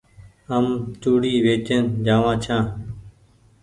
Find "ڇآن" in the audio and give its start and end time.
2.43-2.63